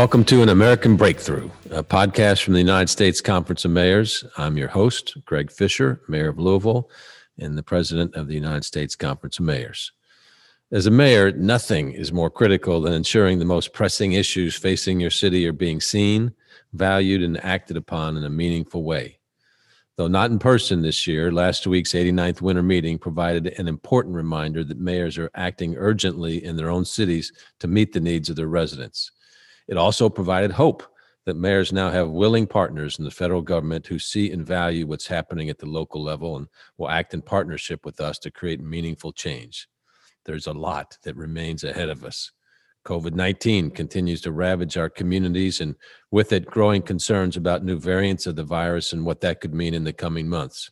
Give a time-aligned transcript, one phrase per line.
[0.00, 4.24] Welcome to An American Breakthrough, a podcast from the United States Conference of Mayors.
[4.38, 6.88] I'm your host, Greg Fisher, Mayor of Louisville,
[7.38, 9.92] and the President of the United States Conference of Mayors.
[10.72, 15.10] As a mayor, nothing is more critical than ensuring the most pressing issues facing your
[15.10, 16.32] city are being seen,
[16.72, 19.18] valued, and acted upon in a meaningful way.
[19.96, 24.64] Though not in person this year, last week's 89th winter meeting provided an important reminder
[24.64, 28.48] that mayors are acting urgently in their own cities to meet the needs of their
[28.48, 29.10] residents.
[29.70, 30.82] It also provided hope
[31.26, 35.06] that mayors now have willing partners in the federal government who see and value what's
[35.06, 39.12] happening at the local level and will act in partnership with us to create meaningful
[39.12, 39.68] change.
[40.24, 42.32] There's a lot that remains ahead of us.
[42.84, 45.76] COVID 19 continues to ravage our communities, and
[46.10, 49.74] with it, growing concerns about new variants of the virus and what that could mean
[49.74, 50.70] in the coming months.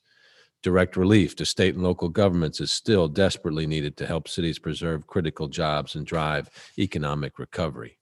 [0.63, 5.07] Direct relief to state and local governments is still desperately needed to help cities preserve
[5.07, 7.98] critical jobs and drive economic recovery.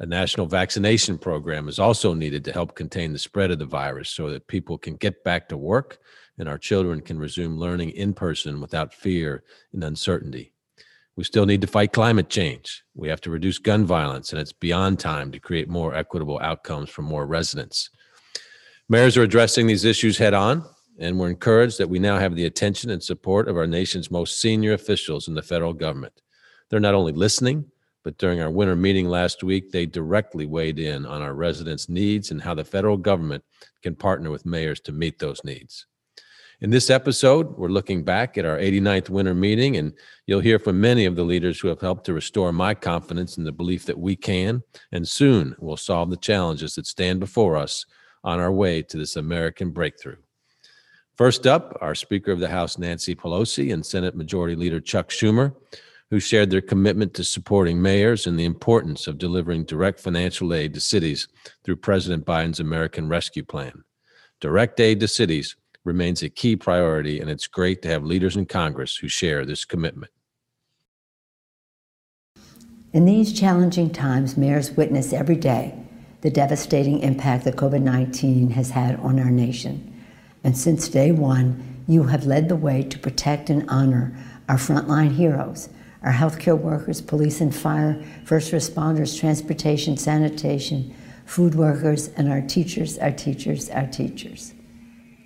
[0.00, 4.10] A national vaccination program is also needed to help contain the spread of the virus
[4.10, 5.98] so that people can get back to work
[6.38, 10.52] and our children can resume learning in person without fear and uncertainty.
[11.16, 12.82] We still need to fight climate change.
[12.94, 16.90] We have to reduce gun violence, and it's beyond time to create more equitable outcomes
[16.90, 17.88] for more residents.
[18.88, 20.64] Mayors are addressing these issues head on,
[20.98, 24.40] and we're encouraged that we now have the attention and support of our nation's most
[24.40, 26.20] senior officials in the federal government.
[26.68, 27.66] They're not only listening,
[28.04, 32.30] but during our winter meeting last week, they directly weighed in on our residents' needs
[32.30, 33.42] and how the federal government
[33.82, 35.86] can partner with mayors to meet those needs.
[36.60, 39.92] In this episode, we're looking back at our 89th winter meeting, and
[40.26, 43.44] you'll hear from many of the leaders who have helped to restore my confidence in
[43.44, 47.84] the belief that we can and soon will solve the challenges that stand before us
[48.22, 50.16] on our way to this American breakthrough.
[51.16, 55.54] First up, our Speaker of the House, Nancy Pelosi, and Senate Majority Leader Chuck Schumer
[56.10, 60.74] who shared their commitment to supporting mayors and the importance of delivering direct financial aid
[60.74, 61.28] to cities
[61.64, 63.84] through President Biden's American Rescue Plan.
[64.40, 68.46] Direct aid to cities remains a key priority, and it's great to have leaders in
[68.46, 70.10] Congress who share this commitment.
[72.92, 75.74] In these challenging times, mayors witness every day
[76.20, 79.92] the devastating impact that COVID 19 has had on our nation.
[80.42, 84.16] And since day one, you have led the way to protect and honor
[84.48, 85.68] our frontline heroes
[86.04, 90.94] our healthcare workers, police and fire, first responders, transportation, sanitation,
[91.24, 94.52] food workers, and our teachers, our teachers, our teachers.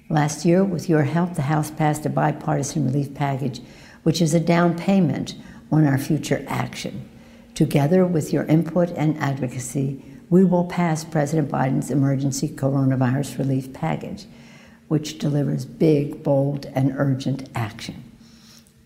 [0.08, 3.60] Last year, with your help, the House passed a bipartisan relief package,
[4.04, 5.34] which is a down payment
[5.72, 7.08] on our future action.
[7.54, 14.26] Together with your input and advocacy, we will pass President Biden's emergency coronavirus relief package,
[14.86, 18.04] which delivers big, bold, and urgent action.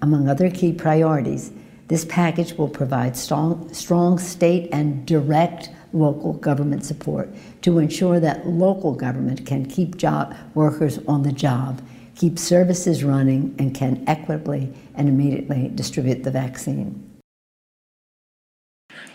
[0.00, 1.52] Among other key priorities,
[1.92, 7.28] this package will provide strong, strong state and direct local government support
[7.60, 11.82] to ensure that local government can keep job workers on the job,
[12.14, 17.20] keep services running, and can equitably and immediately distribute the vaccine.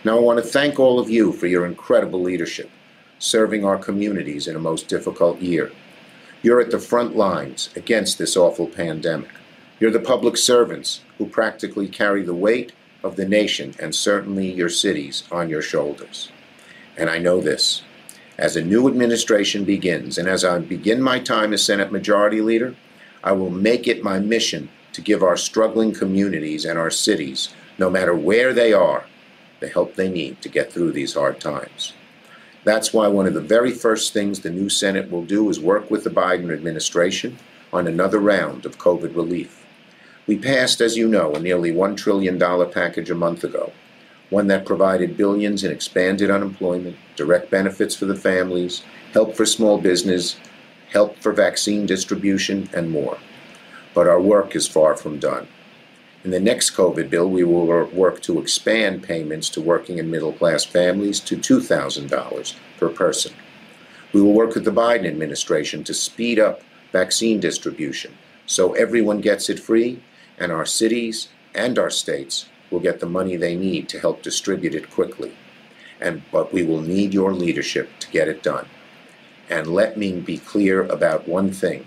[0.04, 2.70] Now, I want to thank all of you for your incredible leadership,
[3.18, 5.72] serving our communities in a most difficult year.
[6.42, 9.30] You're at the front lines against this awful pandemic.
[9.80, 12.72] You're the public servants who practically carry the weight
[13.04, 16.32] of the nation and certainly your cities on your shoulders.
[16.96, 17.82] And I know this.
[18.36, 22.74] As a new administration begins, and as I begin my time as Senate Majority Leader,
[23.22, 27.88] I will make it my mission to give our struggling communities and our cities, no
[27.88, 29.06] matter where they are,
[29.60, 31.92] the help they need to get through these hard times.
[32.64, 35.88] That's why one of the very first things the new Senate will do is work
[35.88, 37.38] with the Biden administration
[37.72, 39.57] on another round of COVID relief.
[40.28, 42.38] We passed, as you know, a nearly $1 trillion
[42.70, 43.72] package a month ago,
[44.28, 48.82] one that provided billions in expanded unemployment, direct benefits for the families,
[49.14, 50.36] help for small business,
[50.90, 53.16] help for vaccine distribution, and more.
[53.94, 55.48] But our work is far from done.
[56.24, 60.34] In the next COVID bill, we will work to expand payments to working and middle
[60.34, 63.32] class families to $2,000 per person.
[64.12, 66.60] We will work with the Biden administration to speed up
[66.92, 68.12] vaccine distribution
[68.44, 70.02] so everyone gets it free
[70.38, 74.74] and our cities and our states will get the money they need to help distribute
[74.74, 75.32] it quickly.
[76.00, 78.66] And but we will need your leadership to get it done.
[79.50, 81.86] And let me be clear about one thing.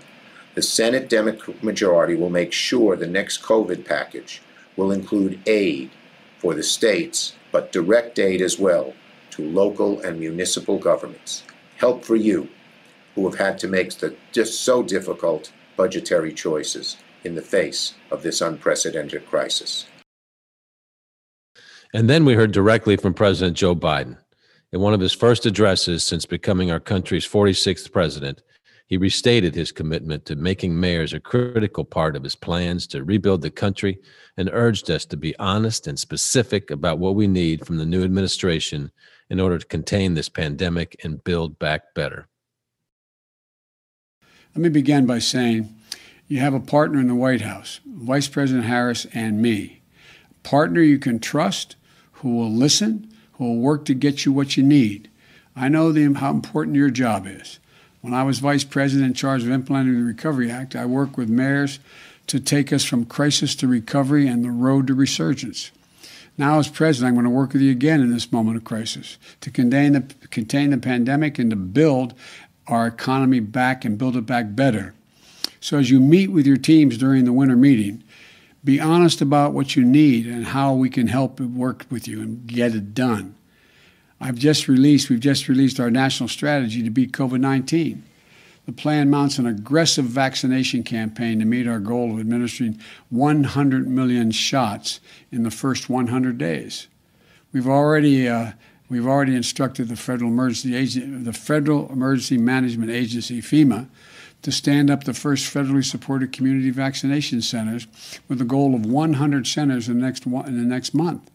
[0.54, 4.42] The Senate Democrat majority will make sure the next COVID package
[4.76, 5.90] will include aid
[6.38, 8.94] for the states, but direct aid as well
[9.30, 11.44] to local and municipal governments.
[11.76, 12.48] Help for you
[13.14, 18.22] who have had to make the just so difficult budgetary choices in the face of
[18.22, 19.86] this unprecedented crisis.
[21.94, 24.16] And then we heard directly from President Joe Biden.
[24.72, 28.42] In one of his first addresses since becoming our country's 46th president,
[28.86, 33.42] he restated his commitment to making mayors a critical part of his plans to rebuild
[33.42, 33.98] the country
[34.36, 38.04] and urged us to be honest and specific about what we need from the new
[38.04, 38.90] administration
[39.30, 42.28] in order to contain this pandemic and build back better.
[44.54, 45.74] Let me begin by saying
[46.28, 49.80] you have a partner in the White House, Vice President Harris and me.
[50.30, 51.76] A partner you can trust,
[52.12, 55.10] who will listen, who will work to get you what you need.
[55.54, 57.58] I know the, how important your job is.
[58.00, 61.28] When I was vice president in charge of implementing the Recovery Act, I worked with
[61.28, 61.78] mayors
[62.26, 65.70] to take us from crisis to recovery and the road to resurgence.
[66.38, 69.18] Now, as president, I'm going to work with you again in this moment of crisis
[69.40, 72.14] to contain the, contain the pandemic and to build
[72.66, 74.94] our economy back and build it back better.
[75.62, 78.02] So, as you meet with your teams during the winter meeting,
[78.64, 82.44] be honest about what you need and how we can help work with you and
[82.48, 83.36] get it done.
[84.20, 88.02] I've just released, we've just released our national strategy to beat COVID 19.
[88.66, 92.80] The plan mounts an aggressive vaccination campaign to meet our goal of administering
[93.10, 94.98] 100 million shots
[95.30, 96.88] in the first 100 days.
[97.52, 98.52] We've already uh,
[98.88, 103.86] we've already instructed the federal emergency Agency, the Federal Emergency Management Agency FEMA
[104.42, 107.86] to stand up the first federally supported community vaccination centers
[108.28, 111.30] with a goal of 100 centers in the next, in the next month.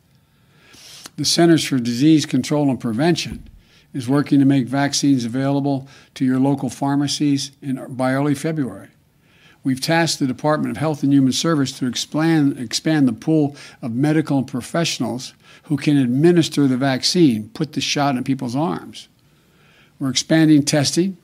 [1.16, 3.50] The Centers for Disease Control and Prevention
[3.94, 8.90] is working to make vaccines available to your local pharmacies in, by early February.
[9.64, 13.94] We've tasked the Department of Health and Human Service to expand, expand the pool of
[13.94, 15.34] medical professionals
[15.64, 19.08] who can administer the vaccine, put the shot in people's arms.
[20.00, 21.18] We're expanding testing,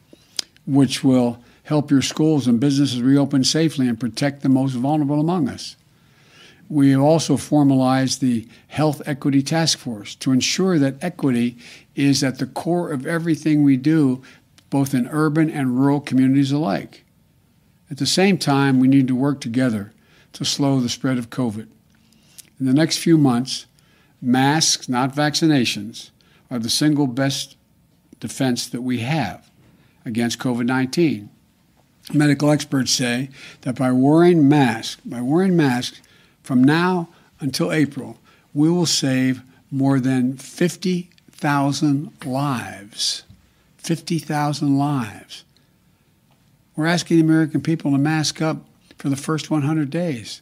[0.66, 5.50] which will help your schools and businesses reopen safely and protect the most vulnerable among
[5.50, 5.76] us.
[6.70, 11.58] We have also formalized the Health Equity Task Force to ensure that equity
[11.96, 14.22] is at the core of everything we do,
[14.70, 17.04] both in urban and rural communities alike.
[17.92, 19.94] At the same time, we need to work together
[20.34, 21.68] to slow the spread of COVID.
[22.60, 23.68] In the next few months,
[24.22, 26.10] masks, not vaccinations,
[26.50, 27.56] are the single best
[28.20, 29.50] defense that we have
[30.06, 31.30] against COVID 19
[32.12, 33.30] medical experts say
[33.62, 36.02] that by wearing masks, by wearing masks
[36.42, 37.08] from now
[37.40, 38.18] until April,
[38.54, 39.42] we will save
[39.72, 43.24] more than 50,000 lives.
[43.78, 45.44] 50,000 lives.
[46.76, 48.58] We're asking the American people to mask up
[48.98, 50.42] for the first 100 days.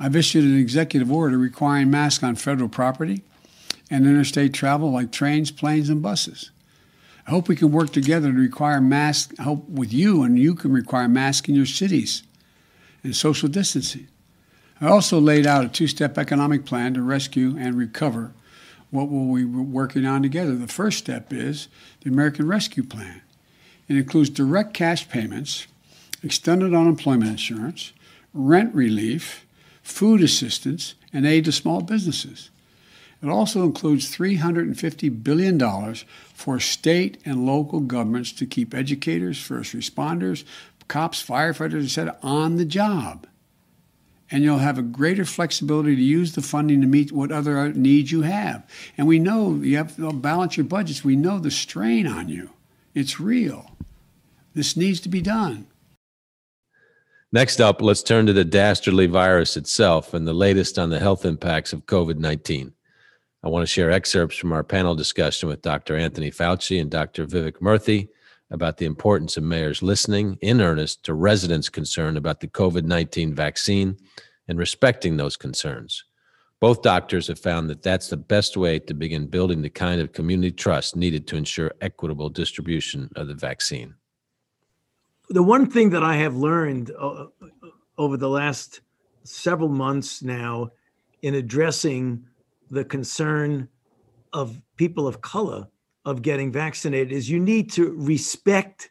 [0.00, 3.22] I've issued an executive order requiring masks on federal property
[3.90, 6.50] and interstate travel like trains, planes, and buses.
[7.28, 10.72] I hope we can work together to require masks, help with you, and you can
[10.72, 12.22] require masks in your cities
[13.04, 14.08] and social distancing.
[14.80, 18.32] I also laid out a two step economic plan to rescue and recover
[18.90, 20.54] what will we be working on together.
[20.54, 21.68] The first step is
[22.00, 23.20] the American Rescue Plan.
[23.88, 25.66] It includes direct cash payments,
[26.22, 27.92] extended unemployment insurance,
[28.32, 29.44] rent relief,
[29.82, 32.48] food assistance, and aid to small businesses.
[33.22, 35.94] It also includes $350 billion
[36.34, 40.44] for state and local governments to keep educators, first responders,
[40.86, 43.26] cops, firefighters, etc., on the job.
[44.30, 48.12] And you'll have a greater flexibility to use the funding to meet what other needs
[48.12, 48.68] you have.
[48.96, 51.02] And we know you have to balance your budgets.
[51.02, 52.50] We know the strain on you.
[52.94, 53.70] It's real.
[54.54, 55.66] This needs to be done.
[57.32, 61.24] Next up, let's turn to the dastardly virus itself and the latest on the health
[61.24, 62.72] impacts of COVID 19.
[63.42, 65.96] I want to share excerpts from our panel discussion with Dr.
[65.96, 67.24] Anthony Fauci and Dr.
[67.24, 68.08] Vivek Murthy
[68.50, 73.34] about the importance of mayors listening in earnest to residents' concern about the COVID 19
[73.34, 73.96] vaccine
[74.48, 76.04] and respecting those concerns.
[76.60, 80.12] Both doctors have found that that's the best way to begin building the kind of
[80.12, 83.94] community trust needed to ensure equitable distribution of the vaccine.
[85.30, 87.26] The one thing that I have learned uh,
[87.96, 88.80] over the last
[89.22, 90.70] several months now
[91.22, 92.24] in addressing
[92.70, 93.68] the concern
[94.32, 95.66] of people of color
[96.04, 98.90] of getting vaccinated is you need to respect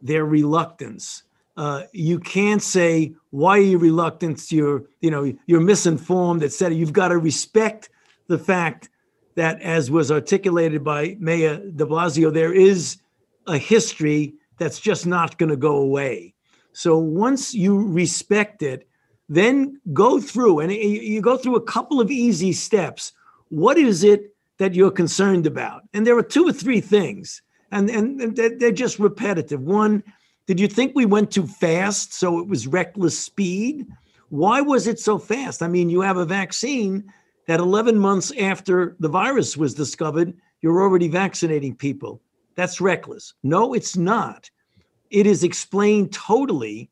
[0.00, 1.24] their reluctance.
[1.56, 4.50] Uh, you can't say why are you reluctant?
[4.50, 6.76] You're you know you're misinformed, etc.
[6.76, 7.90] You've got to respect
[8.28, 8.88] the fact
[9.34, 12.98] that, as was articulated by Mayor De Blasio, there is
[13.46, 16.34] a history that's just not going to go away.
[16.72, 18.87] So once you respect it,
[19.28, 23.12] then go through and you go through a couple of easy steps.
[23.48, 25.82] What is it that you're concerned about?
[25.92, 29.60] And there are two or three things, and, and they're just repetitive.
[29.60, 30.02] One,
[30.46, 32.14] did you think we went too fast?
[32.14, 33.86] So it was reckless speed?
[34.30, 35.62] Why was it so fast?
[35.62, 37.12] I mean, you have a vaccine
[37.46, 42.20] that 11 months after the virus was discovered you're already vaccinating people.
[42.56, 43.34] That's reckless.
[43.42, 44.50] No, it's not.
[45.10, 46.90] It is explained totally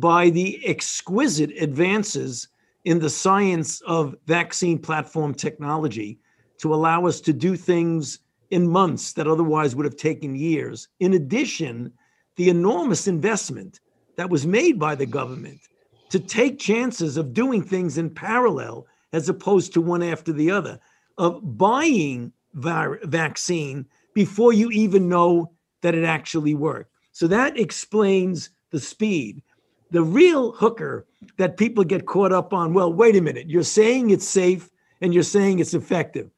[0.00, 2.48] by the exquisite advances
[2.84, 6.18] in the science of vaccine platform technology
[6.58, 10.88] to allow us to do things in months that otherwise would have taken years.
[10.98, 11.92] In addition,
[12.36, 13.80] the enormous investment
[14.16, 15.60] that was made by the government
[16.08, 20.78] to take chances of doing things in parallel as opposed to one after the other,
[21.18, 25.52] of buying vaccine before you even know
[25.82, 26.90] that it actually worked.
[27.12, 29.42] So that explains the speed.
[29.90, 31.06] The real hooker
[31.36, 34.70] that people get caught up on well, wait a minute, you're saying it's safe
[35.00, 36.30] and you're saying it's effective.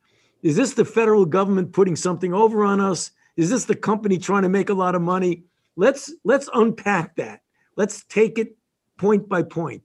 [0.43, 3.11] Is this the federal government putting something over on us?
[3.37, 5.45] Is this the company trying to make a lot of money?
[5.77, 7.41] Let's let's unpack that.
[7.77, 8.57] Let's take it
[8.99, 9.83] point by point.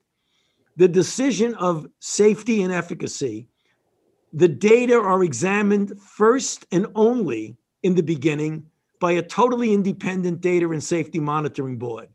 [0.76, 3.48] The decision of safety and efficacy,
[4.34, 8.66] the data are examined first and only in the beginning
[9.00, 12.10] by a totally independent data and safety monitoring board.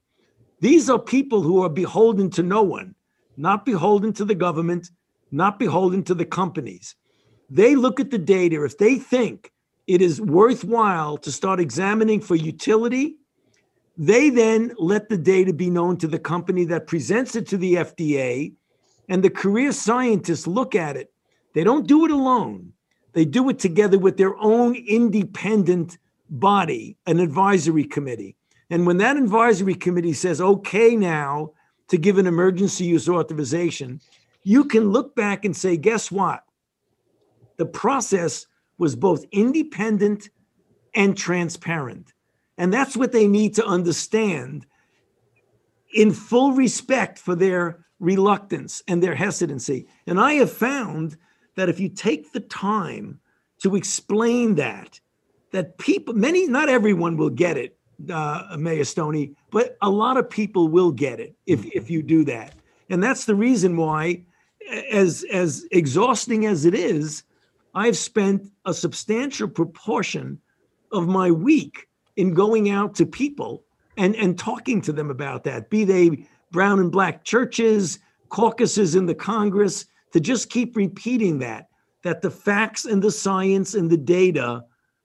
[0.63, 2.95] These are people who are beholden to no one,
[3.37, 4.91] not beholden to the government,
[5.33, 6.95] not beholden to the companies.
[7.51, 8.65] They look at the data.
[8.65, 9.51] If they think
[9.89, 13.17] it is worthwhile to start examining for utility,
[13.99, 17.75] they then let the data be known to the company that presents it to the
[17.75, 18.53] FDA,
[19.09, 21.13] and the career scientists look at it.
[21.55, 22.73] They don't do it alone,
[23.15, 25.99] they do it together with their own independent
[26.31, 28.37] body, an advisory committee.
[28.73, 31.51] And when that advisory committee says, okay, now
[31.89, 34.01] to give an emergency use authorization,
[34.45, 36.43] you can look back and say, guess what?
[37.59, 38.47] The process
[38.79, 40.31] was both independent
[40.95, 42.15] and transparent.
[42.57, 44.65] And that's what they need to understand
[45.93, 49.87] in full respect for their reluctance and their hesitancy.
[50.07, 51.19] And I have found
[51.57, 53.21] that if you take the time
[53.59, 54.99] to explain that,
[55.51, 57.77] that people, many, not everyone will get it,
[58.13, 62.25] uh, Mayor Stoney, but a lot of people will get it if, if you do
[62.25, 62.55] that.
[62.91, 64.23] And that's the reason why,
[64.91, 67.25] as, as exhausting as it is,
[67.75, 70.39] I've spent a substantial proportion
[70.93, 73.65] of my week in going out to people
[73.97, 79.07] and, and talking to them about that, be they brown and black churches, caucuses in
[79.07, 81.69] the Congress, to just keep repeating that,
[82.03, 84.63] that the facts and the science and the data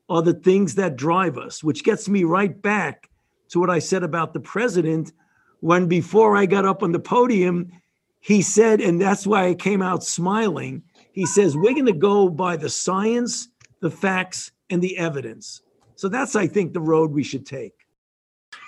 [0.10, 3.10] are the things that drive us, which gets me right back
[3.50, 5.12] to what I said about the president
[5.60, 7.72] when before I got up on the podium,
[8.20, 10.84] he said, and that's why I came out smiling.
[11.12, 13.50] He says, We're going to go by the science,
[13.80, 15.62] the facts, and the evidence.
[15.96, 17.74] So that's, I think, the road we should take.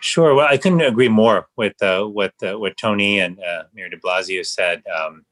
[0.01, 0.33] Sure.
[0.33, 3.97] Well, I couldn't agree more with uh, what uh, what Tony and uh, Mayor De
[3.97, 4.81] Blasio said.
[4.87, 5.25] Um,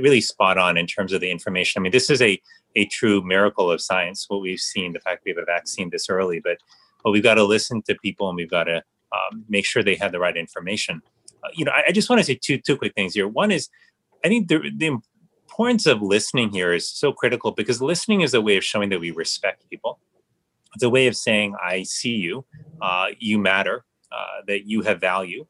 [0.00, 1.80] really spot on in terms of the information.
[1.80, 2.40] I mean, this is a
[2.76, 4.26] a true miracle of science.
[4.28, 6.58] What we've seen, the fact we have a vaccine this early, but
[7.02, 8.82] but we've got to listen to people and we've got to
[9.12, 11.00] um, make sure they have the right information.
[11.42, 13.28] Uh, you know, I, I, just want to say two two quick things here.
[13.28, 13.68] One is,
[14.24, 14.98] I think the the
[15.48, 19.00] importance of listening here is so critical because listening is a way of showing that
[19.00, 19.98] we respect people.
[20.74, 22.44] It's a way of saying, I see you,
[22.80, 25.46] uh, you matter, uh, that you have value.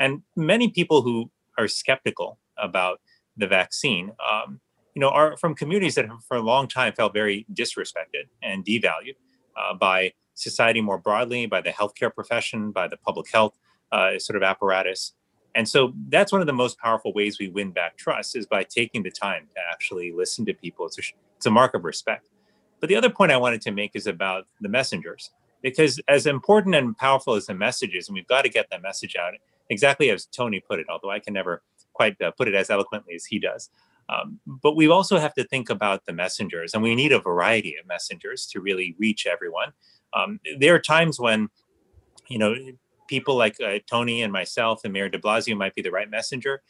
[0.00, 3.00] And many people who are skeptical about
[3.36, 4.60] the vaccine, um,
[4.94, 8.64] you know, are from communities that have for a long time felt very disrespected and
[8.64, 9.16] devalued
[9.56, 13.58] uh, by society more broadly, by the healthcare profession, by the public health
[13.90, 15.12] uh, sort of apparatus.
[15.54, 18.64] And so that's one of the most powerful ways we win back trust is by
[18.64, 20.86] taking the time to actually listen to people.
[20.86, 21.02] It's a,
[21.36, 22.28] it's a mark of respect.
[22.80, 25.30] But the other point I wanted to make is about the messengers,
[25.62, 28.82] because as important and powerful as the message is, and we've got to get that
[28.82, 29.34] message out
[29.70, 33.14] exactly as Tony put it, although I can never quite uh, put it as eloquently
[33.14, 33.70] as he does.
[34.12, 37.76] Um, but we also have to think about the messengers, and we need a variety
[37.80, 39.72] of messengers to really reach everyone.
[40.12, 41.48] Um, there are times when,
[42.28, 42.54] you know,
[43.08, 46.62] people like uh, Tony and myself and Mayor de Blasio might be the right messenger.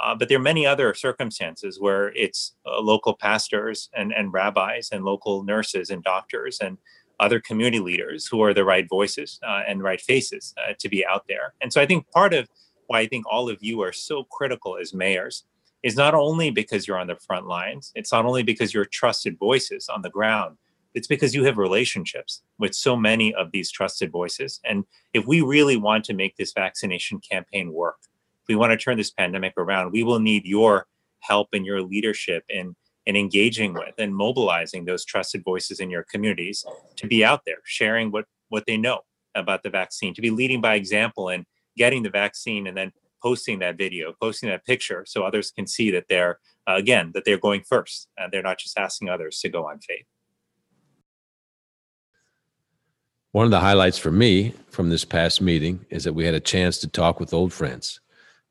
[0.00, 4.88] Uh, but there are many other circumstances where it's uh, local pastors and, and rabbis
[4.90, 6.78] and local nurses and doctors and
[7.20, 11.04] other community leaders who are the right voices uh, and right faces uh, to be
[11.06, 11.54] out there.
[11.60, 12.48] And so I think part of
[12.86, 15.44] why I think all of you are so critical as mayors
[15.82, 19.38] is not only because you're on the front lines, it's not only because you're trusted
[19.38, 20.56] voices on the ground,
[20.94, 24.60] it's because you have relationships with so many of these trusted voices.
[24.64, 24.84] And
[25.14, 27.96] if we really want to make this vaccination campaign work,
[28.42, 30.86] if we want to turn this pandemic around, we will need your
[31.20, 36.04] help and your leadership in in engaging with and mobilizing those trusted voices in your
[36.04, 39.00] communities to be out there sharing what what they know
[39.34, 41.44] about the vaccine, to be leading by example and
[41.76, 45.90] getting the vaccine and then posting that video, posting that picture so others can see
[45.90, 46.38] that they're
[46.68, 49.78] uh, again that they're going first and they're not just asking others to go on
[49.80, 50.06] faith.
[53.32, 56.40] One of the highlights for me from this past meeting is that we had a
[56.40, 58.00] chance to talk with old friends.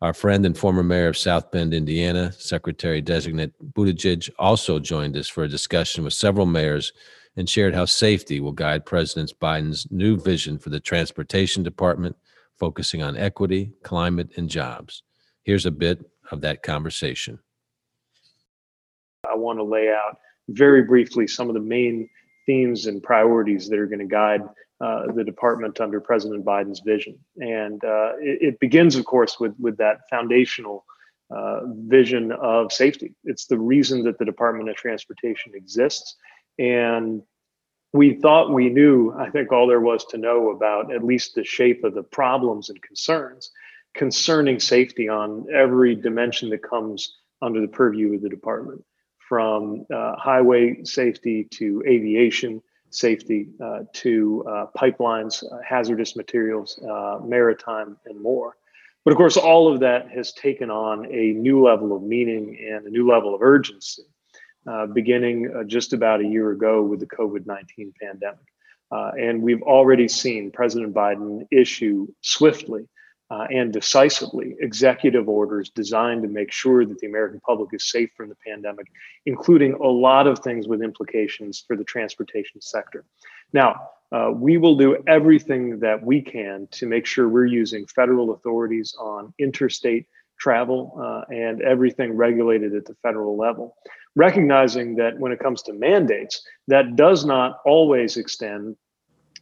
[0.02, 5.28] Our friend and former mayor of South Bend, Indiana, Secretary designate Buttigieg, also joined us
[5.28, 6.94] for a discussion with several mayors
[7.38, 12.16] and shared how safety will guide President Biden's new vision for the transportation department,
[12.62, 15.02] focusing on equity, climate, and jobs.
[15.42, 17.40] Here's a bit of that conversation.
[19.28, 22.08] I want to lay out very briefly some of the main
[22.46, 24.42] themes and priorities that are going to guide
[24.80, 27.18] uh, the department under President Biden's vision.
[27.38, 30.86] And uh, it, it, begins, of course, with, with that foundational
[31.36, 33.16] uh, vision of safety.
[33.24, 36.16] It's the reason that the Department of Transportation exists.
[36.60, 37.24] And
[37.94, 41.44] we thought we knew, I think, all there was to know about at least the
[41.44, 43.52] shape of the problems and concerns
[43.94, 48.84] concerning safety on every dimension that comes under the purview of the department
[49.28, 57.20] from uh, highway safety to aviation safety uh, to uh, pipelines, uh, hazardous materials, uh,
[57.24, 58.56] maritime, and more.
[59.04, 62.86] But of course, all of that has taken on a new level of meaning and
[62.86, 64.04] a new level of urgency,
[64.68, 68.40] uh, beginning just about a year ago with the COVID 19 pandemic.
[68.92, 72.88] and we've already seen President Biden issue swiftly
[73.32, 78.10] uh, and decisively executive orders designed to make sure that the American public is safe
[78.18, 78.88] from the pandemic,
[79.26, 83.06] including a lot of things with implications for the transportation sector.
[83.54, 88.34] Now, uh, we will do everything that we can to make sure we're using federal
[88.34, 90.08] authorities on interstate
[90.42, 93.76] travel uh, and everything regulated at the federal level.
[94.16, 98.76] Recognizing that when it comes to mandates, that does not always extend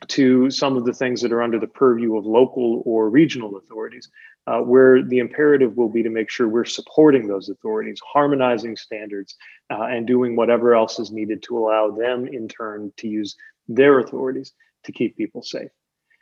[0.07, 4.09] to some of the things that are under the purview of local or regional authorities,
[4.47, 9.35] uh, where the imperative will be to make sure we're supporting those authorities, harmonizing standards,
[9.71, 13.35] uh, and doing whatever else is needed to allow them in turn to use
[13.67, 15.69] their authorities to keep people safe.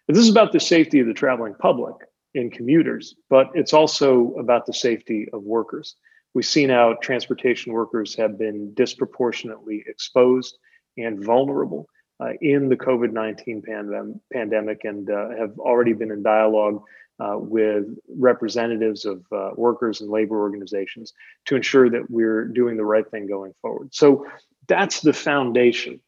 [0.08, 1.96] But this is about the safety of the traveling public
[2.38, 5.96] and commuters, but it's also about the safety of workers.
[6.34, 10.58] We've seen how transportation workers have been disproportionately exposed
[10.98, 11.88] and vulnerable
[12.20, 16.84] uh, in the COVID 19 pandem- pandemic and uh, have already been in dialogue
[17.20, 21.14] uh, with representatives of uh, workers and labor organizations
[21.46, 23.94] to ensure that we're doing the right thing going forward.
[23.94, 24.28] So
[24.68, 26.00] that's the foundation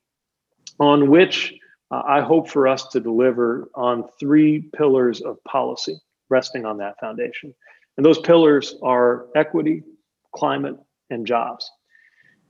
[0.79, 1.55] on which
[1.91, 6.99] uh, I hope for us to deliver on three pillars of policy resting on that
[6.99, 7.53] foundation.
[7.97, 9.83] And those pillars are equity,
[10.33, 10.77] climate,
[11.09, 11.69] and jobs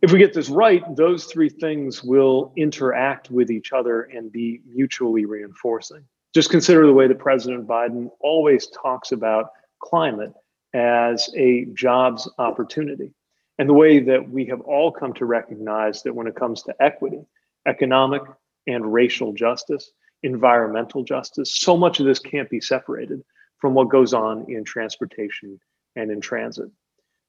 [0.01, 4.61] if we get this right, those three things will interact with each other and be
[4.65, 6.03] mutually reinforcing.
[6.33, 10.33] Just consider the way that President Biden always talks about climate
[10.73, 13.11] as a jobs opportunity,
[13.57, 16.75] and the way that we have all come to recognize that when it comes to
[16.79, 17.19] equity,
[17.67, 18.21] economic
[18.67, 19.91] and racial justice,
[20.23, 23.21] environmental justice, so much of this can't be separated
[23.59, 25.59] from what goes on in transportation
[25.95, 26.69] and in transit.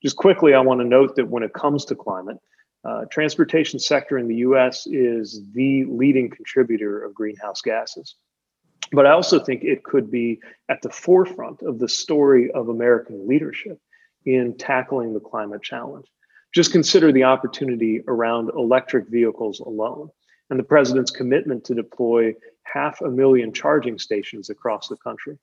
[0.03, 2.39] Just quickly, I want to note that when it comes to climate,
[2.85, 8.15] uh, transportation sector in the US is the leading contributor of greenhouse gases.
[8.93, 13.29] But I also think it could be at the forefront of the story of American
[13.29, 13.79] leadership
[14.25, 16.07] in tackling the climate challenge.
[16.55, 20.11] Just consider the opportunity around electric vehicles alone
[20.49, 25.39] and the president's commitment to deploy half a million charging stations across the country.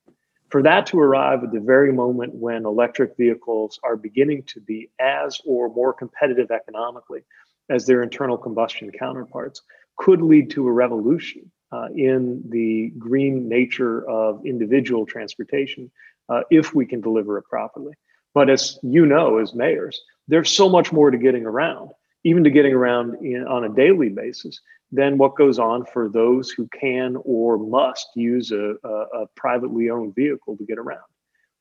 [0.50, 4.90] For that to arrive at the very moment when electric vehicles are beginning to be
[5.00, 7.22] as or more competitive economically
[7.70, 9.62] as their internal combustion counterparts
[9.98, 15.92] could lead to a revolution uh, in the green nature of individual transportation
[16.30, 17.94] uh, if we can deliver it properly.
[18.34, 21.92] But as you know, as mayors, there's so much more to getting around,
[22.28, 24.60] even to getting around in, on a daily basis
[24.92, 29.90] than what goes on for those who can or must use a, a, a, privately
[29.90, 31.08] owned vehicle to get around.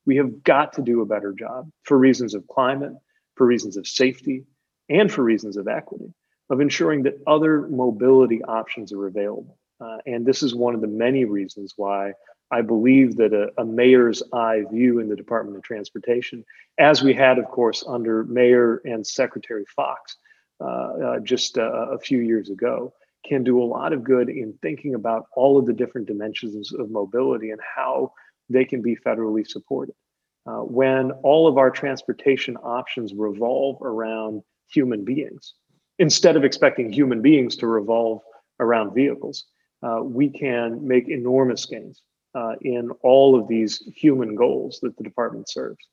[0.07, 2.93] We have got to do a better job for reasons of climate,
[3.37, 4.45] for reasons of safety,
[4.89, 6.13] and for reasons of equity
[6.51, 9.59] of ensuring that other mobility options are available.
[9.81, 12.13] Uh, and this is one of the many reasons why
[12.51, 16.45] I believe that a, a, mayor's eye view in the Department of Transportation,
[16.79, 19.95] as we had, of course, under Mayor and Secretary uh,
[21.23, 22.93] just a few years ago,
[23.27, 26.91] can do a lot of good in thinking about all of the different dimensions of
[26.91, 28.13] mobility and how
[28.49, 29.95] they can be federally supported.
[30.47, 35.55] Uh, when all of our transportation options revolve around human beings,
[35.99, 38.21] instead of expecting human beings to revolve
[38.61, 39.47] around vehicles,
[39.83, 42.03] uh, we can make enormous gains
[42.37, 45.85] uh, in all of these human goals that the department serves.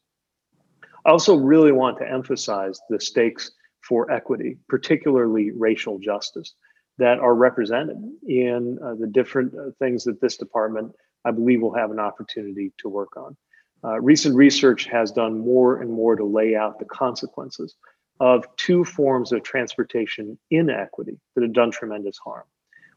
[1.05, 3.51] I also really want to emphasize the stakes
[3.87, 6.55] for equity, particularly racial justice.
[6.99, 10.91] that are represented in uh, the different uh, things that this department,
[11.25, 13.35] I believe, will have an opportunity to work on.
[13.83, 17.75] Uh, recent research has done more and more to lay out the consequences
[18.19, 22.43] of two forms of transportation inequity that have done tremendous harm.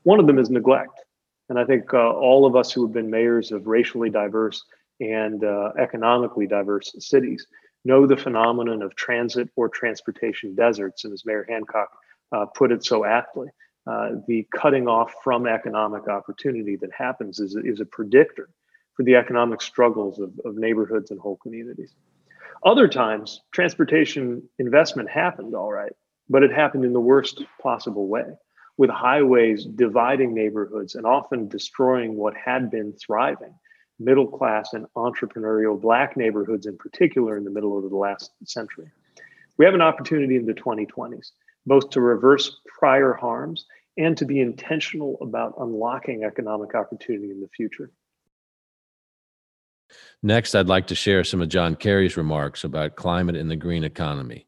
[0.03, 1.01] One of them is neglect.
[1.49, 4.63] And I think uh, all of us who have been mayors of racially diverse
[5.01, 7.47] and uh, economically diverse cities
[7.87, 11.05] know the phenomenon of transit or transportation deserts.
[11.05, 11.91] And as Mayor Hancock
[12.33, 13.49] uh, put it so aptly,
[13.87, 18.49] uh, the cutting off from economic opportunity that happens is, is a predictor
[18.95, 21.95] for the economic struggles of, of neighborhoods and whole communities.
[22.65, 25.93] Other times, transportation investment happened all right,
[26.29, 28.25] but it happened in the worst possible way,
[28.77, 33.55] with highways dividing neighborhoods and often destroying what had been thriving
[33.99, 38.91] middle class and entrepreneurial Black neighborhoods, in particular, in the middle of the last century.
[39.59, 41.33] We have an opportunity in the 2020s,
[41.65, 47.49] both to reverse prior harms and to be intentional about unlocking economic opportunity in the
[47.49, 47.91] future.
[50.23, 53.85] Next, I'd like to share some of John Kerry's remarks about climate and the green
[53.85, 54.47] economy.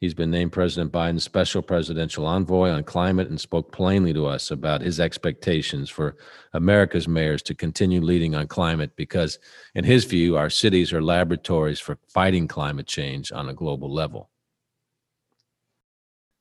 [0.00, 4.50] He's been named President Biden's special presidential envoy on climate and spoke plainly to us
[4.50, 6.16] about his expectations for
[6.54, 9.38] America's mayors to continue leading on climate because,
[9.74, 14.30] in his view, our cities are laboratories for fighting climate change on a global level.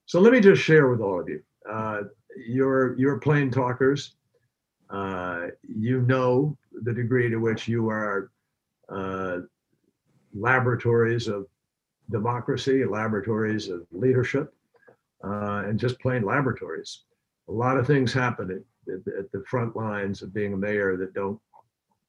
[0.06, 1.44] So let me just share with all of you.
[1.70, 2.04] Uh,
[2.48, 4.16] you're, you're plain talkers.
[4.90, 8.32] Uh, you know the degree to which you are
[8.88, 9.40] uh,
[10.34, 11.46] laboratories of
[12.10, 14.54] democracy, laboratories of leadership,
[15.24, 17.04] uh, and just plain laboratories.
[17.48, 20.98] A lot of things happen at, at, at, the front lines of being a mayor
[20.98, 21.40] that don't,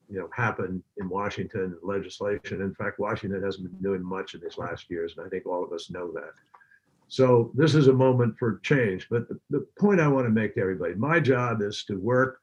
[0.09, 2.61] you know, happen in Washington legislation.
[2.61, 5.65] In fact, Washington hasn't been doing much in these last years, and I think all
[5.65, 6.33] of us know that.
[7.09, 9.09] So this is a moment for change.
[9.11, 12.41] But the, the point I want to make to everybody, my job is to work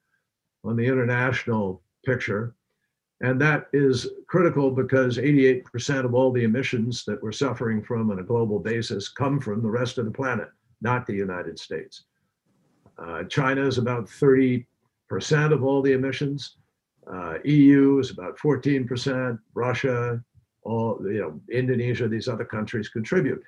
[0.65, 2.53] on the international picture
[3.21, 8.19] and that is critical because 88% of all the emissions that we're suffering from on
[8.19, 10.49] a global basis come from the rest of the planet,
[10.81, 12.03] not the United States.
[12.99, 14.65] Uh, China is about 30%
[15.51, 16.57] of all the emissions.
[17.11, 19.39] Uh, EU is about 14%.
[19.55, 20.23] Russia,
[20.63, 23.41] all you know, Indonesia, these other countries contribute,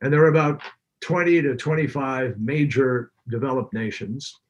[0.00, 0.60] and there are about
[1.02, 4.40] 20 to 25 major developed nations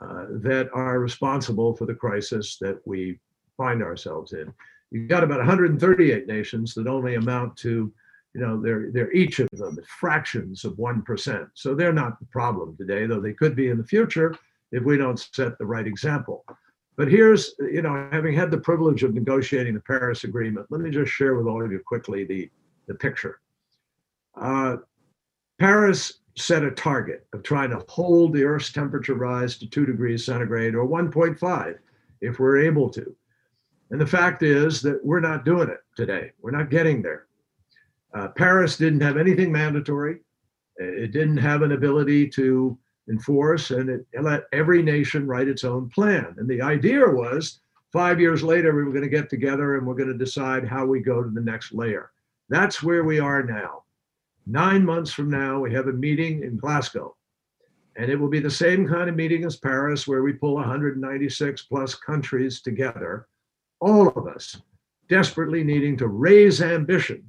[0.00, 3.18] uh, that are responsible for the crisis that we
[3.56, 4.52] find ourselves in.
[4.90, 7.92] You've got about 138 nations that only amount to,
[8.34, 11.50] you know, they're, they're each of them fractions of 1%.
[11.54, 14.34] So they're not the problem today, though they could be in the future
[14.70, 16.44] if we don't set the right example.
[16.96, 20.90] But here's, you know, having had the privilege of negotiating the Paris Agreement, let me
[20.90, 22.50] just share with all of you quickly the,
[22.86, 23.40] the picture.
[24.38, 24.76] Uh,
[25.58, 30.24] Paris set a target of trying to hold the Earth's temperature rise to two degrees
[30.24, 31.78] centigrade or 1.5
[32.20, 33.14] if we're able to.
[33.92, 36.32] And the fact is that we're not doing it today.
[36.40, 37.26] We're not getting there.
[38.14, 40.20] Uh, Paris didn't have anything mandatory.
[40.78, 42.78] It didn't have an ability to
[43.10, 46.34] enforce, and it let every nation write its own plan.
[46.38, 47.60] And the idea was
[47.92, 50.86] five years later, we were going to get together and we're going to decide how
[50.86, 52.12] we go to the next layer.
[52.48, 53.82] That's where we are now.
[54.46, 57.14] Nine months from now, we have a meeting in Glasgow.
[57.96, 61.62] And it will be the same kind of meeting as Paris, where we pull 196
[61.64, 63.28] plus countries together
[63.82, 64.62] all of us
[65.08, 67.22] desperately needing to raise ambition,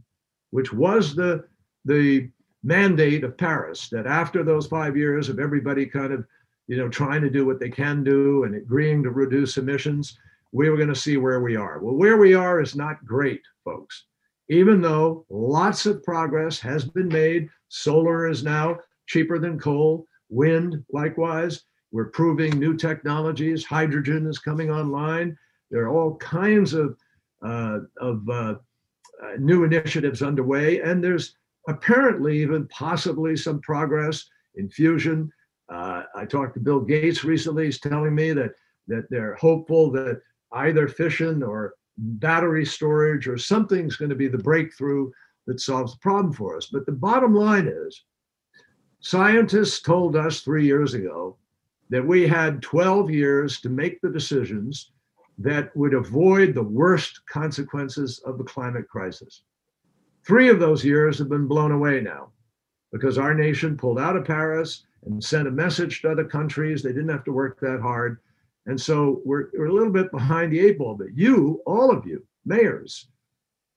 [0.51, 1.43] which was the,
[1.85, 2.29] the
[2.63, 6.25] mandate of Paris, that after those five years of everybody kind of,
[6.67, 10.17] you know, trying to do what they can do and agreeing to reduce emissions,
[10.51, 11.79] we were going to see where we are.
[11.79, 14.05] Well, where we are is not great, folks.
[14.49, 20.85] Even though lots of progress has been made, solar is now cheaper than coal, wind
[20.91, 21.63] likewise.
[21.91, 25.37] We're proving new technologies, hydrogen is coming online.
[25.73, 26.95] There are all kinds of,
[27.43, 28.55] uh, of uh,
[29.23, 31.35] uh, new initiatives underway, and there's
[31.67, 35.31] apparently even possibly some progress in fusion.
[35.69, 37.65] Uh, I talked to Bill Gates recently.
[37.65, 38.51] He's telling me that
[38.87, 44.37] that they're hopeful that either fission or battery storage or something's going to be the
[44.37, 45.09] breakthrough
[45.47, 46.67] that solves the problem for us.
[46.67, 48.03] But the bottom line is,
[48.99, 51.37] scientists told us three years ago
[51.89, 54.91] that we had 12 years to make the decisions
[55.37, 59.43] that would avoid the worst consequences of the climate crisis.
[60.25, 62.29] Three of those years have been blown away now
[62.91, 66.81] because our nation pulled out of Paris and sent a message to other countries.
[66.81, 68.19] They didn't have to work that hard.
[68.65, 70.95] And so we're, we're a little bit behind the eight ball.
[70.95, 73.07] But you, all of you, mayors,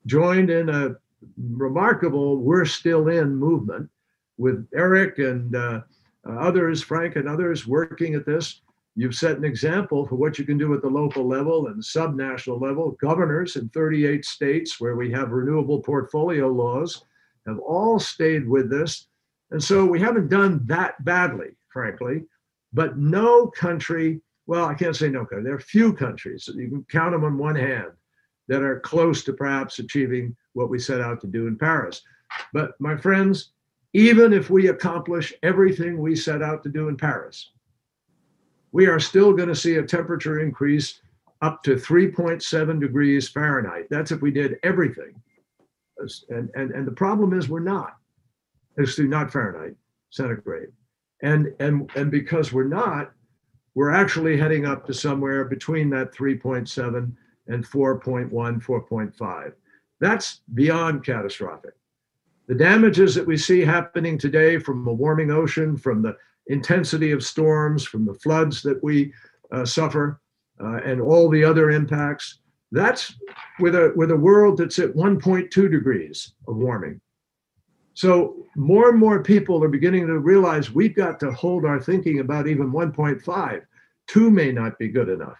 [0.06, 0.96] joined in a
[1.38, 3.90] remarkable we're still in movement
[4.38, 5.80] with Eric and uh,
[6.28, 8.60] uh, others, Frank and others working at this.
[8.98, 12.60] You've set an example for what you can do at the local level and subnational
[12.60, 12.92] level.
[12.92, 17.04] Governors in 38 states where we have renewable portfolio laws
[17.46, 19.08] have all stayed with this.
[19.50, 22.24] And so we haven't done that badly, frankly,
[22.72, 26.86] but no country, well, I can't say no country, there are few countries, you can
[26.90, 27.92] count them on one hand,
[28.48, 32.02] that are close to perhaps achieving what we set out to do in Paris.
[32.52, 33.52] But my friends,
[33.92, 37.50] even if we accomplish everything we set out to do in Paris,
[38.72, 41.00] we are still going to see a temperature increase
[41.42, 43.86] up to 3.7 degrees Fahrenheit.
[43.90, 45.14] That's if we did everything.
[46.28, 47.96] And, and, and the problem is we're not.
[48.76, 49.74] It's not Fahrenheit,
[50.10, 50.68] centigrade.
[51.22, 53.12] And, and, and because we're not,
[53.74, 57.12] we're actually heading up to somewhere between that 3.7
[57.48, 59.52] and 4.1, 4.5.
[60.00, 61.74] That's beyond catastrophic.
[62.48, 66.16] The damages that we see happening today from a warming ocean, from the
[66.48, 69.12] intensity of storms, from the floods that we
[69.52, 70.20] uh, suffer,
[70.60, 72.40] uh, and all the other impacts,
[72.72, 73.14] that's
[73.60, 77.00] with a, with a world that's at 1.2 degrees of warming.
[77.94, 82.20] So more and more people are beginning to realize we've got to hold our thinking
[82.20, 83.62] about even 1.5.
[84.06, 85.38] Two may not be good enough.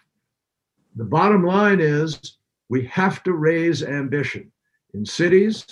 [0.95, 2.37] The bottom line is
[2.69, 4.51] we have to raise ambition
[4.93, 5.65] in cities,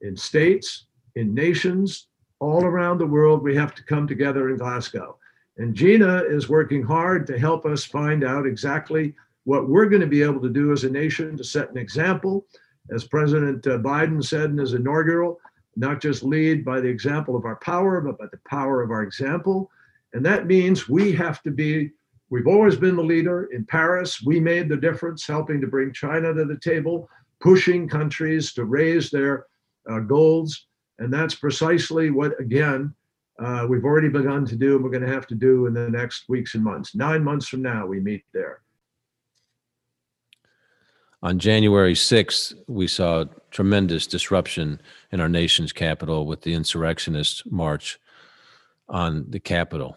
[0.00, 2.07] in states, in nations,
[2.40, 3.42] all around the world.
[3.42, 5.18] We have to come together in Glasgow.
[5.56, 10.06] And Gina is working hard to help us find out exactly what we're going to
[10.06, 12.46] be able to do as a nation to set an example.
[12.90, 15.40] As President uh, Biden said in his inaugural,
[15.76, 19.02] not just lead by the example of our power, but by the power of our
[19.02, 19.70] example.
[20.12, 21.90] And that means we have to be
[22.30, 23.48] We've always been the leader.
[23.52, 27.08] In Paris, we made the difference, helping to bring China to the table,
[27.40, 29.46] pushing countries to raise their
[29.90, 30.66] uh, goals.
[30.98, 32.94] And that's precisely what, again,
[33.38, 35.88] uh, we've already begun to do and we're going to have to do in the
[35.88, 36.94] next weeks and months.
[36.94, 38.62] Nine months from now, we meet there.
[41.22, 44.80] On January 6th, we saw tremendous disruption
[45.10, 47.98] in our nation's capital with the insurrectionist march
[48.88, 49.96] on the Capitol.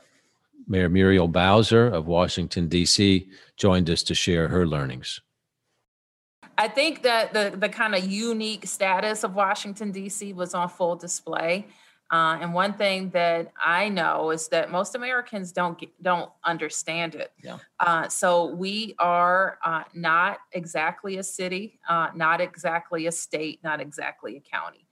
[0.68, 5.22] Mayor Muriel Bowser of Washington, D.C., joined us to share her learnings.
[6.62, 10.34] I think that the, the kind of unique status of Washington, D.C.
[10.34, 11.66] was on full display.
[12.12, 17.16] Uh, and one thing that I know is that most Americans don't get, don't understand
[17.16, 17.32] it.
[17.44, 17.58] Yeah.
[17.80, 23.82] Uh, so we are uh, not exactly a city, uh, not exactly a state, not
[23.82, 24.86] exactly a county.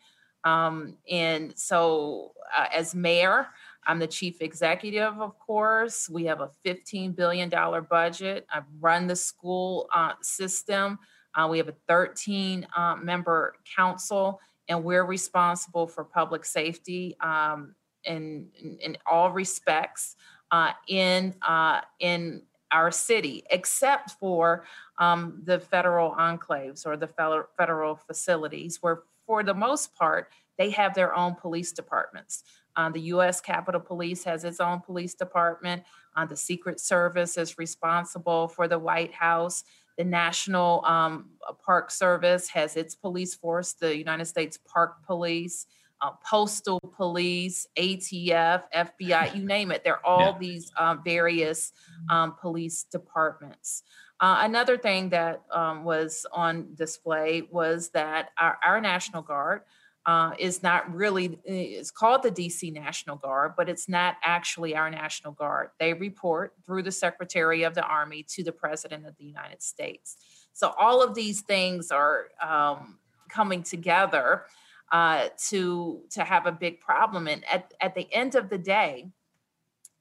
[0.43, 3.45] Um, and so, uh, as mayor,
[3.85, 6.09] I'm the chief executive, of course.
[6.09, 7.51] We have a $15 billion
[7.87, 8.47] budget.
[8.51, 10.97] I run the school uh, system.
[11.35, 17.75] Uh, we have a 13 uh, member council, and we're responsible for public safety um,
[18.03, 20.15] in, in, in, all respects
[20.51, 24.63] uh, in, uh, in our city, except for
[24.99, 30.71] um, the federal enclaves or the federal, federal facilities, where for the most part, they
[30.71, 32.43] have their own police departments.
[32.75, 33.41] Uh, the U.S.
[33.41, 35.83] Capitol Police has its own police department.
[36.15, 39.63] Uh, the Secret Service is responsible for the White House.
[39.99, 41.25] The National um,
[41.65, 45.65] Park Service has its police force, the United States Park Police,
[46.01, 49.83] uh, Postal Police, ATF, FBI, you name it.
[49.83, 50.37] They're all yeah.
[50.39, 51.73] these um, various
[52.09, 53.83] um, police departments.
[54.21, 59.63] Uh, another thing that um, was on display was that our, our National Guard
[60.05, 64.89] uh, is not really it's called the dc national guard but it's not actually our
[64.89, 65.69] national guard.
[65.79, 70.17] They report through the secretary of the army to the president of the united states.
[70.53, 74.45] So all of these things are um, coming together
[74.91, 77.27] uh, to to have a big problem.
[77.27, 79.11] And at, at the end of the day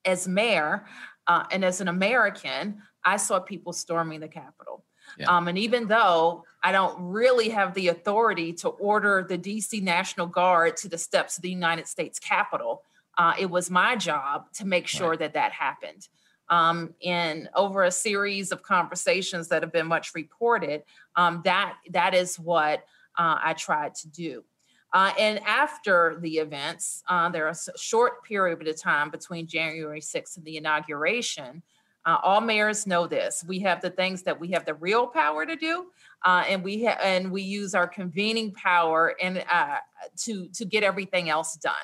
[0.05, 0.87] as mayor
[1.27, 4.85] uh, and as an american i saw people storming the capitol
[5.19, 5.27] yeah.
[5.29, 10.27] Um, and even though I don't really have the authority to order the DC National
[10.27, 12.83] Guard to the steps of the United States Capitol,
[13.17, 15.19] uh, it was my job to make sure right.
[15.21, 16.09] that that happened.
[16.51, 20.83] Um, and over a series of conversations that have been much reported,
[21.17, 22.85] um, that that is what
[23.19, 24.45] uh, I tried to do.
[24.93, 30.01] Uh, and after the events, uh, there was a short period of time between January
[30.01, 31.63] 6th and the inauguration
[32.05, 33.45] uh, all mayors know this.
[33.47, 35.87] We have the things that we have the real power to do,
[36.25, 39.77] uh, and we ha- and we use our convening power and uh,
[40.25, 41.75] to to get everything else done.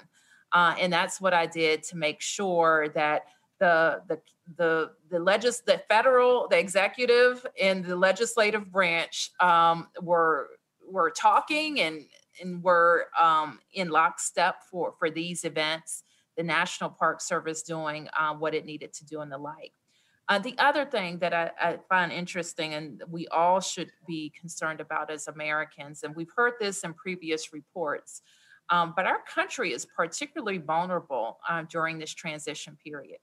[0.52, 3.22] Uh, and that's what I did to make sure that
[3.58, 4.20] the the
[4.56, 10.50] the the legis the federal the executive and the legislative branch um, were
[10.88, 12.06] were talking and
[12.40, 16.04] and were um, in lockstep for for these events
[16.36, 19.72] the National Park Service doing uh, what it needed to do and the like.
[20.28, 24.80] Uh, the other thing that I, I, find interesting and we all should be concerned
[24.80, 28.22] about as Americans, and we've heard this in previous reports,
[28.70, 33.18] um, but our country is particularly vulnerable uh, during this transition period.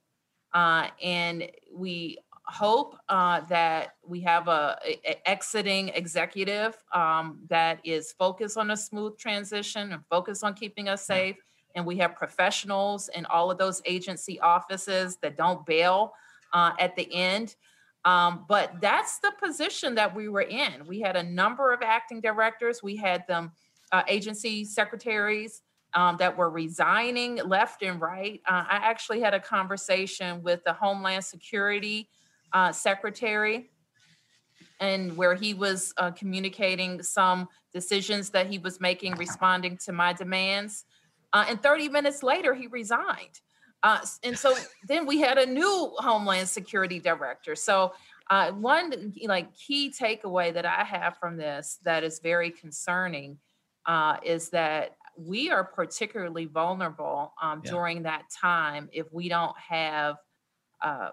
[0.54, 8.14] Uh, and we hope uh, that we have a, a exiting executive um, that is
[8.14, 11.38] focused on a smooth transition and focused on keeping us safe.
[11.76, 16.14] And we have professionals in all of those agency offices that don't bail
[16.54, 17.56] uh, at the end.
[18.04, 20.86] Um, but that's the position that we were in.
[20.88, 22.82] We had a number of acting directors.
[22.82, 23.52] We had them
[23.92, 25.62] uh, agency secretaries
[25.94, 28.42] um, that were resigning left and right.
[28.48, 32.10] Uh, I actually had a conversation with the Homeland Security
[32.54, 33.70] uh, secretary
[34.80, 40.12] and where he was uh, communicating some decisions that he was making responding to my
[40.12, 40.86] demands.
[41.34, 43.42] Uh, and 30 minutes later, he resigned.
[43.84, 44.56] Uh, and so
[44.88, 47.56] then we had a new Homeland Security director.
[47.56, 47.94] So
[48.30, 53.38] uh, one like key takeaway that I have from this that is very concerning
[53.86, 57.72] uh, is that we are particularly vulnerable um, yeah.
[57.72, 60.17] during that time if we don't have,
[60.82, 61.10] uh,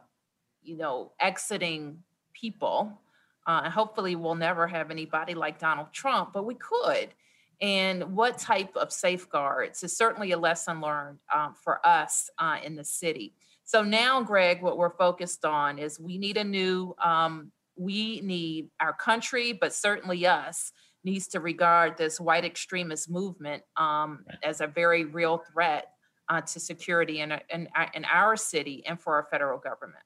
[0.63, 1.99] you know, exiting
[2.35, 3.01] people.
[3.47, 7.09] Uh, and hopefully, we'll never have anybody like Donald Trump, but we could.
[7.61, 12.77] And what type of safeguards is certainly a lesson learned um, for us uh, in
[12.77, 13.35] the city.
[13.65, 18.71] So now, Greg, what we're focused on is we need a new, um, we need
[18.81, 20.73] our country, but certainly us,
[21.05, 25.93] needs to regard this white extremist movement um, as a very real threat
[26.29, 30.05] uh, to security in, in, in our city and for our federal government.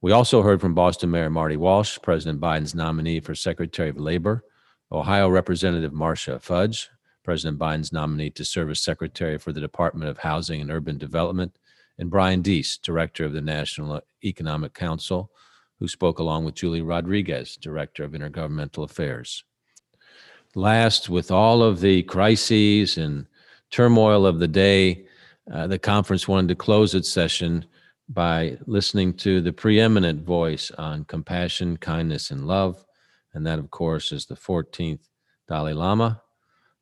[0.00, 4.44] We also heard from Boston Mayor Marty Walsh, President Biden's nominee for Secretary of Labor,
[4.90, 6.88] Ohio Representative Marcia Fudge,
[7.22, 11.58] President Biden's nominee to serve as Secretary for the Department of Housing and Urban Development,
[11.98, 15.30] and Brian Deese, Director of the National Economic Council,
[15.78, 19.44] who spoke along with Julie Rodriguez, Director of Intergovernmental Affairs.
[20.54, 23.26] Last with all of the crises and
[23.70, 25.06] turmoil of the day,
[25.52, 27.66] uh, the conference wanted to close its session
[28.08, 32.84] by listening to the preeminent voice on compassion, kindness, and love.
[33.38, 34.98] And that, of course, is the 14th
[35.46, 36.20] Dalai Lama,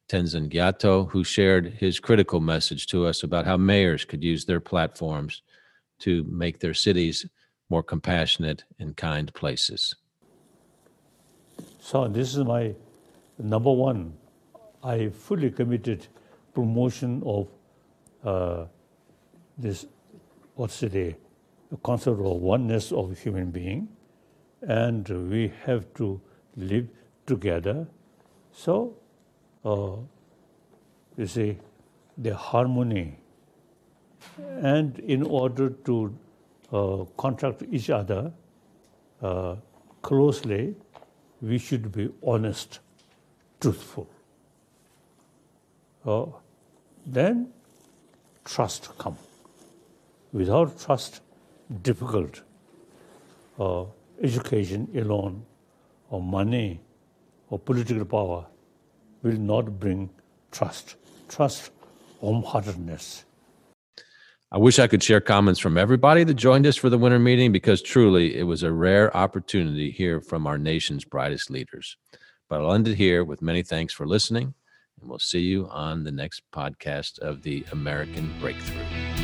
[0.08, 4.58] Tenzin Gyatso, who shared his critical message to us about how mayors could use their
[4.58, 5.42] platforms
[5.98, 7.26] to make their cities
[7.68, 9.96] more compassionate and kind places.
[11.78, 12.74] So, this is my
[13.38, 14.14] number one,
[14.82, 16.06] I fully committed
[16.54, 17.48] promotion of
[18.24, 18.64] uh,
[19.58, 19.84] this,
[20.54, 21.16] what's it, a,
[21.82, 23.88] concept of oneness of human being,
[24.62, 26.18] and we have to
[26.56, 26.88] live
[27.26, 27.86] together.
[28.52, 28.94] So,
[29.64, 29.96] uh,
[31.16, 31.58] you see,
[32.16, 33.18] the harmony,
[34.38, 36.14] and in order to
[36.72, 38.32] uh, contract each other
[39.22, 39.56] uh,
[40.02, 40.74] closely,
[41.42, 42.80] we should be honest
[43.60, 44.08] truthful.
[46.04, 46.26] Uh,
[47.06, 47.52] then
[48.44, 49.16] trust come.
[50.32, 51.20] Without trust,
[51.82, 52.42] difficult.
[53.58, 53.84] Uh,
[54.22, 55.44] education alone,
[56.10, 56.80] or money,
[57.48, 58.46] or political power
[59.22, 60.10] will not bring
[60.50, 60.96] trust.
[61.28, 61.70] Trust,
[62.20, 63.24] warm-heartedness.
[64.52, 67.50] I wish I could share comments from everybody that joined us for the winter meeting
[67.50, 71.96] because truly it was a rare opportunity to hear from our nation's brightest leaders.
[72.48, 74.54] But I'll end it here with many thanks for listening,
[75.00, 79.15] and we'll see you on the next podcast of the American Breakthrough.